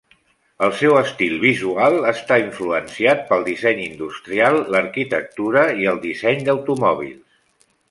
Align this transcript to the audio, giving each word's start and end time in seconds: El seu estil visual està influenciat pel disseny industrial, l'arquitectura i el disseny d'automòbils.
El 0.67 0.71
seu 0.77 0.95
estil 1.01 1.35
visual 1.43 1.97
està 2.11 2.37
influenciat 2.45 3.21
pel 3.29 3.45
disseny 3.51 3.83
industrial, 3.89 4.59
l'arquitectura 4.77 5.69
i 5.85 5.89
el 5.95 6.03
disseny 6.09 6.45
d'automòbils. 6.51 7.25